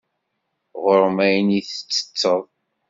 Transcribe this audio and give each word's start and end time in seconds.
Ɣur-m 0.83 1.17
ayen 1.25 1.49
i 1.59 1.61
ttetteḍ. 1.63 2.43